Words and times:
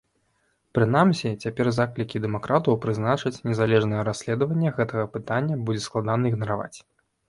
Прынамсі 0.77 1.29
цяпер 1.43 1.69
заклікі 1.79 2.23
дэмакратаў 2.25 2.81
прызначыць 2.87 3.35
незалежнае 3.53 4.01
расследаванне 4.11 4.69
гэтага 4.83 5.09
пытання 5.15 5.63
будзе 5.69 5.81
складана 5.91 6.25
ігнараваць. 6.37 6.77